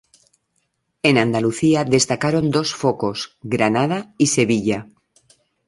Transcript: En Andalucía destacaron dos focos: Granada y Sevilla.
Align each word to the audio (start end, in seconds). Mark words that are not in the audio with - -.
En 1.09 1.15
Andalucía 1.25 1.81
destacaron 1.95 2.45
dos 2.57 2.69
focos: 2.81 3.17
Granada 3.53 3.99
y 4.17 4.25
Sevilla. 4.37 4.79